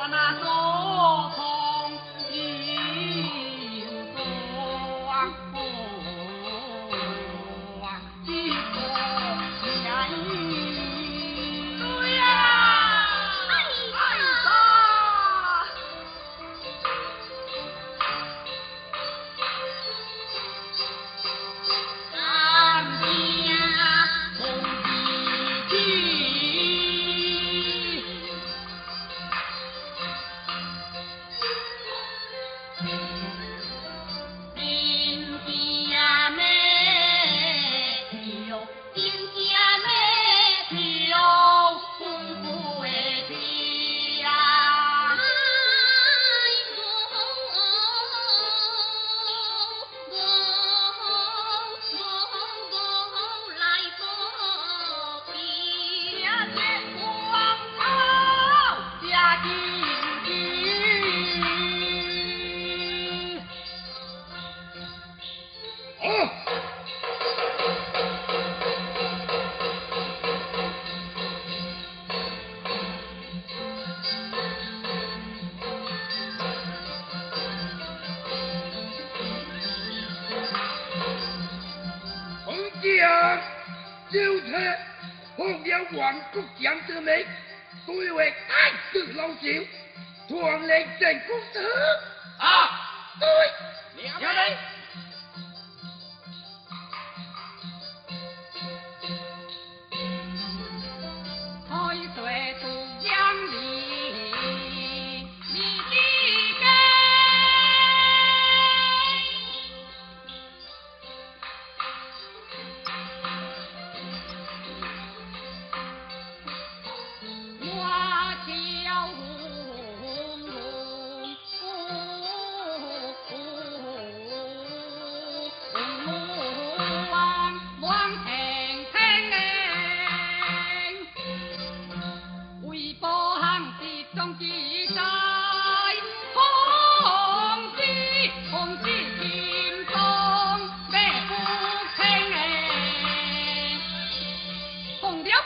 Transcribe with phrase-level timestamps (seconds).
[0.00, 0.79] Panasok!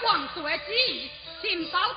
[0.00, 1.10] Hoàng Xòe Chi,
[1.42, 1.92] Chín Giáo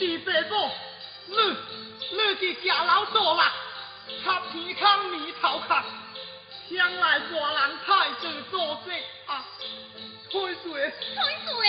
[0.00, 0.70] 天地白宝，
[1.26, 1.36] 你
[2.10, 3.52] 你去家老做啦，
[4.24, 5.74] 插天康面头壳，
[6.74, 8.90] 将来大人太子做主
[9.26, 9.44] 啊！
[10.32, 11.68] 潘水，潘水，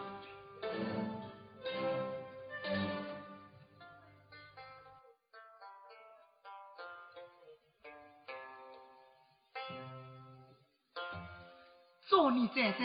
[12.53, 12.83] 姐姐，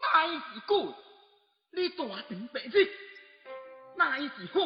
[0.00, 0.94] 哪一是鬼？
[1.72, 2.88] 你大庭白日，
[3.96, 4.60] 哪一是好？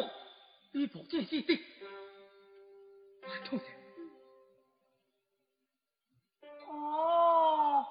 [0.73, 1.59] 你不见是的。
[6.69, 7.87] 哦，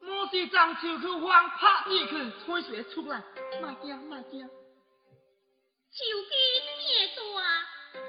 [0.00, 3.22] 我是张秋去荒拍你去吹水出来，
[3.60, 4.46] 卖惊卖惊。
[4.46, 4.50] 手
[5.98, 6.34] 机
[7.14, 7.46] 这么大，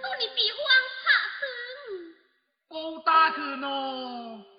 [0.01, 0.59] 做你比荒
[1.03, 1.05] 拍
[1.37, 1.41] 死。
[2.69, 4.56] 好大去喏。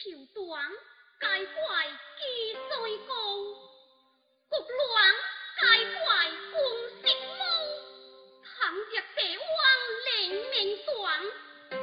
[0.00, 0.40] 桥短
[1.20, 1.60] 解怪
[2.16, 2.22] 几
[2.54, 3.12] 岁高，
[4.48, 4.88] 国乱
[5.60, 5.60] 解
[6.00, 6.00] 怪
[6.50, 6.56] 共
[7.02, 7.04] 色
[7.36, 7.40] 毛。
[8.46, 8.82] 倘若
[9.14, 9.60] 这汪
[10.08, 10.16] 灵
[10.52, 10.96] 命短，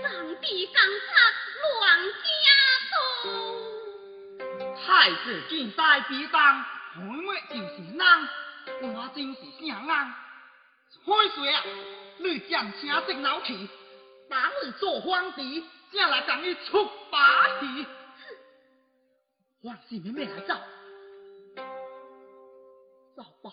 [0.01, 0.07] 上
[0.41, 1.07] 帝更插
[1.61, 2.25] 乱家
[2.89, 2.97] 多。
[4.83, 4.87] 太
[5.23, 6.41] 子见在必当，
[6.95, 8.01] 判我就是人，
[8.95, 9.89] 我真是啥人？
[11.05, 11.63] 海水啊，
[12.17, 13.69] 你将请这老气，
[14.27, 17.85] 打你做皇帝，正来将你出把戏。
[19.67, 20.55] 王氏妹妹来找，
[23.17, 23.51] 找吧。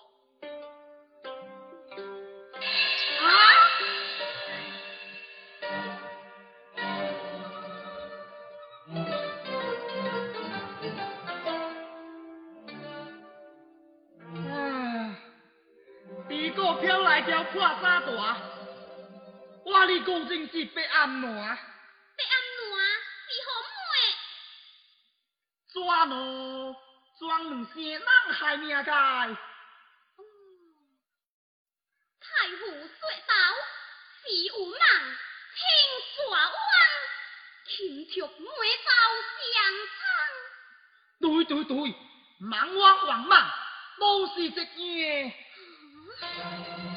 [3.21, 3.27] 啊！
[14.37, 15.19] 啊！
[16.29, 18.37] 第个飘来条破沙大，
[19.65, 21.59] 我哩果真是被安暖。
[25.75, 26.77] 抓咯，
[27.19, 28.03] 装唔些人
[28.33, 28.93] 害命该。
[32.21, 33.35] 太湖水道
[34.23, 35.59] 是有梦，青
[36.15, 36.47] 蛇湾，
[37.67, 37.75] 青
[38.09, 38.47] 竹梅
[38.85, 38.91] 道
[39.53, 39.55] 相
[39.91, 39.99] 称。
[41.21, 41.75] 对对对，
[42.39, 43.33] 梦王王梦，
[43.99, 45.33] 都是这样。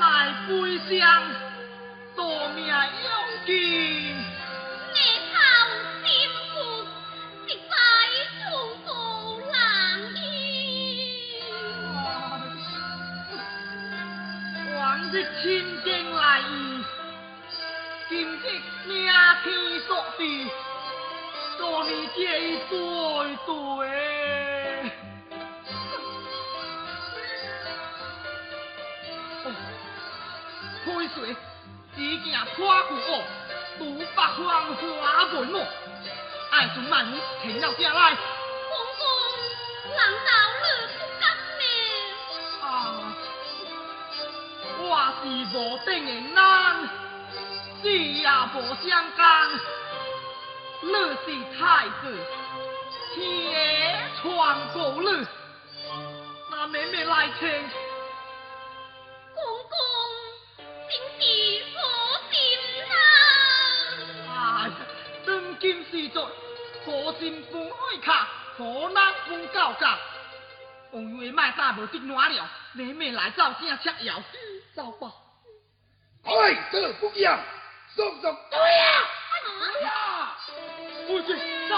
[0.00, 0.50] 来悲
[0.98, 1.00] 伤
[2.16, 2.18] cuối
[4.92, 4.98] 你
[5.30, 5.34] 抛
[6.02, 6.04] 心
[6.52, 6.54] 腹，
[7.46, 7.74] 直 mẹ
[8.12, 8.16] yêu
[14.76, 14.78] 往
[15.12, 15.42] 日清
[15.82, 16.42] 兵来意，
[18.08, 18.44] 今日
[18.86, 18.92] 命
[22.14, 22.18] 天
[22.68, 22.72] 属
[23.46, 24.53] tiếng
[32.24, 33.22] 行跨过，
[33.78, 35.66] 如北方花滚弄。
[36.50, 37.06] 爱准慢，
[37.42, 38.14] 停要下来。
[38.14, 39.02] 公公，
[39.96, 40.30] 难道
[40.62, 40.64] 你
[40.94, 41.22] 不甘
[41.58, 41.62] 命？
[42.62, 42.64] 啊，
[44.78, 44.82] 我
[45.20, 45.22] 是
[45.56, 46.42] 无定的人，
[47.82, 48.56] 死也无
[48.88, 49.20] 相干。
[50.82, 50.88] 你
[51.24, 51.26] 是
[51.58, 51.62] 太
[52.02, 52.02] 子，
[53.14, 53.16] 天
[54.20, 54.22] 创
[54.72, 55.26] 造你，
[56.50, 57.42] 那妹妹来听。
[67.24, 69.98] 金酸爱卡，苦难不告状。
[70.90, 74.22] 王爷卖大无得暖了，你们来造正吃药，
[74.74, 75.10] 走吧。
[76.24, 77.38] 哎，走不要，
[77.96, 78.36] 送送。
[78.50, 79.88] 对呀、啊，不要。
[81.06, 81.34] 父亲，
[81.66, 81.74] 走。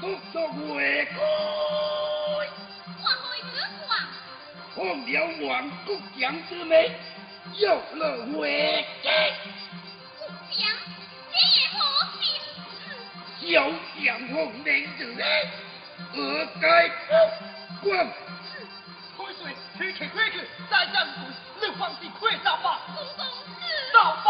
[0.00, 0.62] 国强民
[1.06, 1.16] 富，
[4.74, 4.78] 弘
[5.84, 5.86] 国
[6.18, 6.72] 强之美，
[7.54, 8.02] 有了
[8.38, 9.08] 危机，
[10.18, 10.60] 国家
[11.32, 12.06] 你也好何
[13.40, 13.42] 从？
[13.48, 13.54] 有
[13.96, 14.34] 强有
[14.64, 14.66] 能
[15.16, 15.20] 的，
[16.14, 16.18] 我
[16.60, 16.64] 该
[17.82, 17.90] 滚光？
[19.16, 19.42] 开船，
[19.76, 20.34] 提起几句，
[20.70, 21.16] 在南国，
[21.60, 22.66] 你放肆，快造吧，
[23.92, 24.26] 造吧！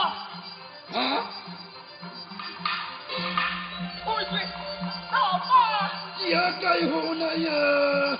[6.30, 8.18] 呀该喝那呀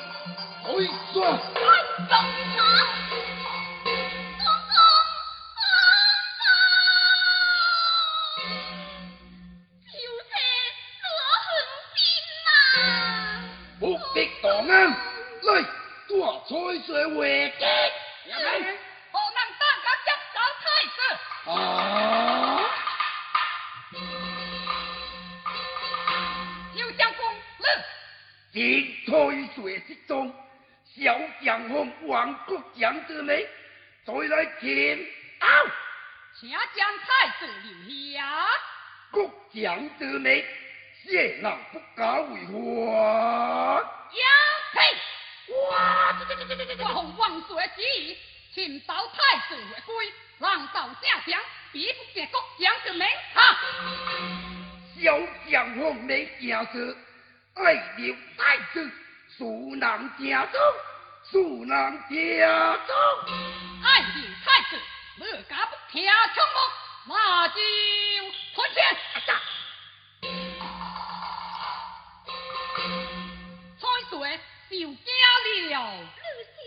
[0.62, 1.60] 好一说快
[2.08, 2.14] 走
[2.56, 2.60] 吧
[4.38, 4.80] 公公公公
[9.92, 10.32] 就在
[11.04, 11.50] 我身
[11.92, 12.00] 边
[12.46, 12.48] 呐
[13.78, 13.82] 目
[14.14, 14.68] 的多硬
[15.42, 15.48] 来
[16.08, 16.08] 多
[16.48, 16.50] 采
[16.86, 17.20] 些味
[17.58, 17.62] 精
[19.12, 20.98] 我让大家一道太子
[21.50, 22.17] 啊
[28.58, 30.34] 你推水之中
[30.84, 33.46] 小蒋洪王国将之命
[34.04, 34.98] 再来见
[35.38, 35.46] 好
[36.40, 36.58] 请将
[36.98, 38.48] 太子留下。
[39.12, 40.44] 国将之命
[41.04, 44.24] 谢郎不敢为患呀
[44.72, 44.80] 呸
[45.70, 47.40] 哇这这这这这洪王
[48.52, 53.56] 请太子回归郎道家乡比不见国将之名哈。
[55.00, 55.16] 小
[55.48, 56.96] 蒋洪明家私
[57.58, 58.90] 爱留太子，
[59.36, 60.60] 苏南家中，
[61.24, 62.94] 苏南家中，
[63.82, 64.80] 爱留太子，
[65.18, 66.60] 我敢不听从吗？
[67.06, 67.54] 马就
[68.54, 68.80] 团结，
[73.80, 75.10] 彩水就家
[75.70, 76.22] 了，日
[76.54, 76.58] 西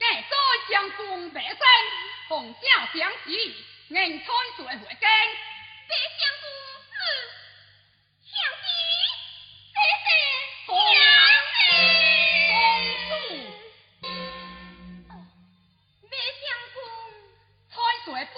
[0.00, 0.26] 该再
[0.68, 1.30] 将功，
[2.28, 3.54] 红甲相西，
[3.88, 4.24] 人彩
[4.56, 5.08] 水会跟，
[5.88, 6.67] 白相公。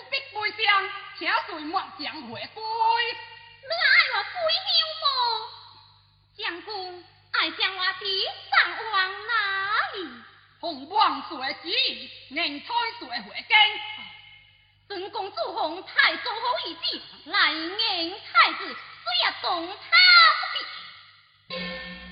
[0.01, 2.63] 不必悲伤，请随末将回归。
[3.63, 4.35] 你爱我归
[4.65, 5.05] 乡么？
[6.37, 8.05] 将军爱将我弟
[8.51, 9.33] 送往哪
[9.95, 10.09] 里？
[10.61, 12.67] 洪万岁旨意，硬推
[12.99, 13.55] 岁回京。
[14.89, 16.37] 孙公子洪太祖好
[16.67, 18.75] 意旨，来迎太子，虽
[19.25, 19.75] 也动他
[20.41, 20.59] 不必。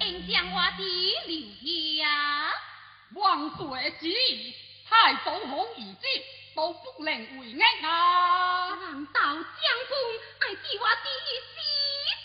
[0.07, 2.55] 应将我弟留下。
[3.15, 4.55] 万岁旨意，
[4.89, 6.07] 太祖好意旨。
[6.99, 7.07] 能
[7.39, 8.75] 违逆啊！
[8.75, 9.93] 难道将军
[10.41, 11.09] 爱替我弟
[11.47, 11.55] 死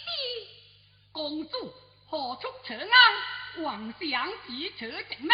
[0.06, 0.10] 的？
[1.12, 1.74] 公主
[2.10, 3.64] 何出扯安？
[3.64, 5.30] 妄想只扯直咩？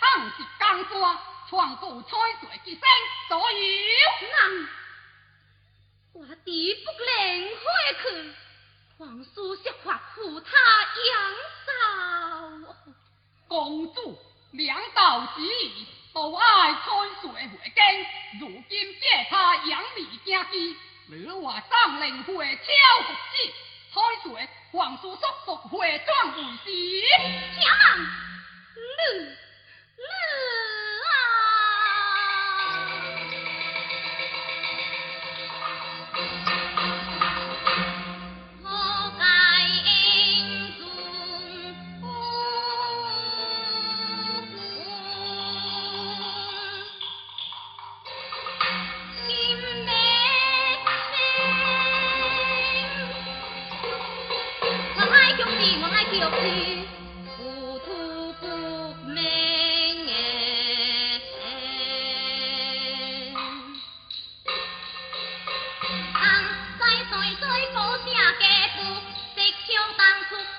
[0.00, 2.08] 行是江山，创造彩
[2.40, 2.82] 水之声，
[3.28, 3.88] 所以
[4.32, 4.68] 难，
[6.12, 7.64] 我弟不能回
[8.02, 8.04] 去。
[8.98, 10.50] 皇叔设法扶他
[11.10, 11.34] 养
[11.66, 12.76] 嫂。
[13.48, 14.18] 公主
[14.52, 18.06] 两道之意，都爱春水回京，
[18.38, 20.76] 如今借他养你家基，
[21.08, 22.62] 你话上令会超
[23.02, 23.52] 服子，
[23.92, 26.70] 彩水皇叔速速回转回师。
[27.56, 29.43] 且慢，你你。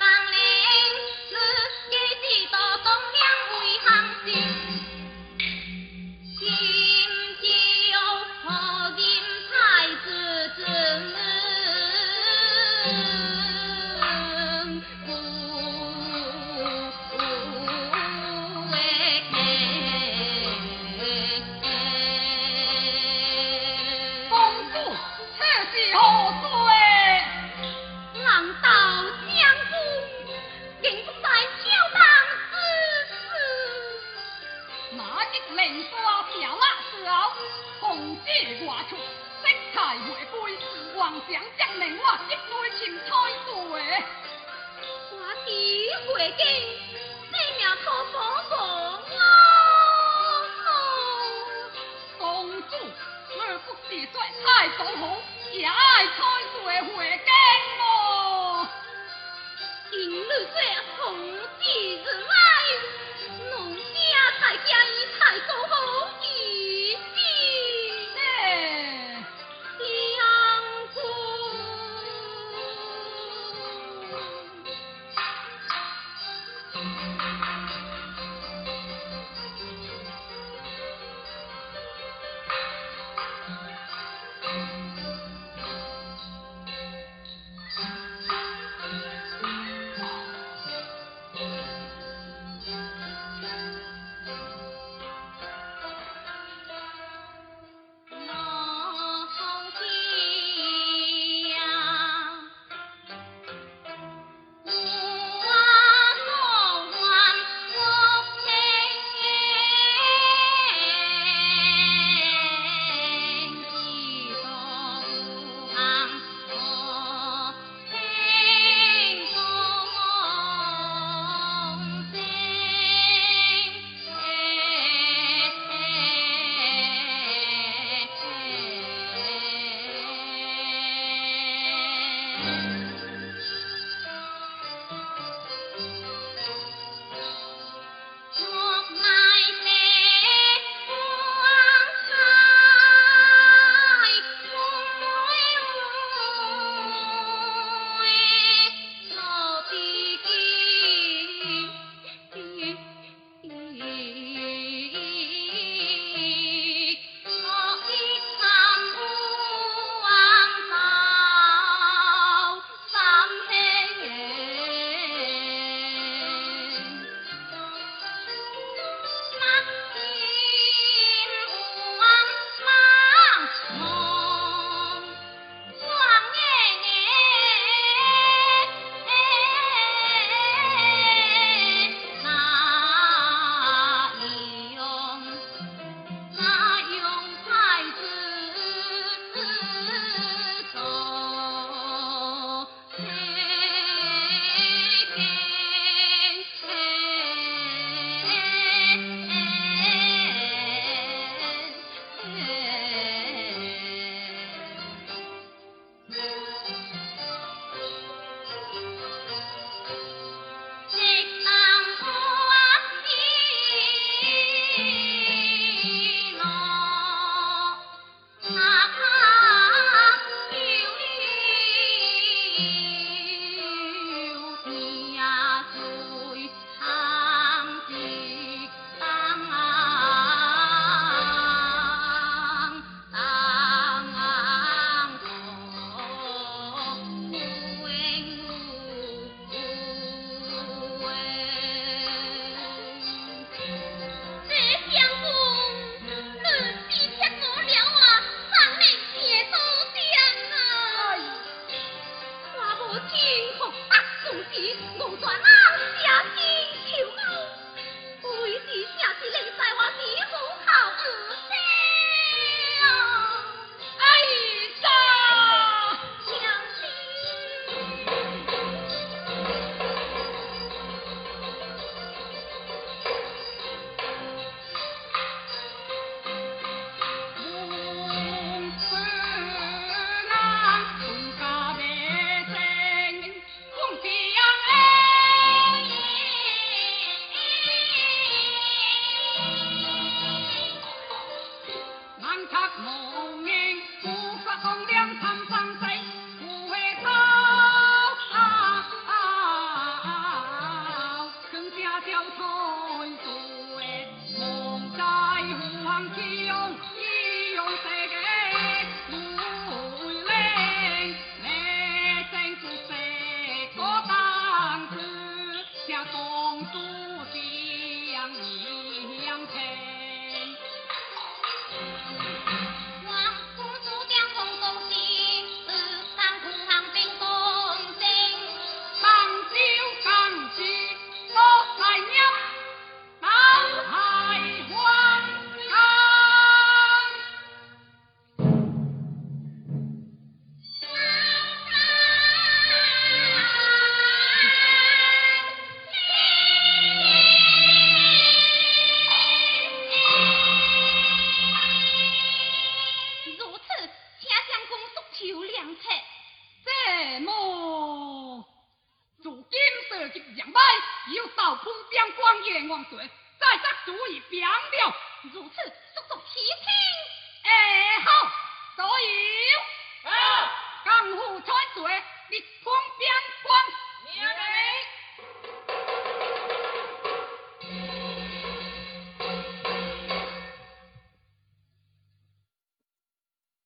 [0.05, 1.24] 降临。